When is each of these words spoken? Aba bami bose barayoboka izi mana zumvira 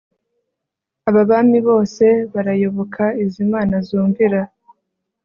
Aba 1.09 1.21
bami 1.29 1.59
bose 1.67 2.05
barayoboka 2.33 3.03
izi 3.23 3.41
mana 3.51 3.75
zumvira 3.87 4.41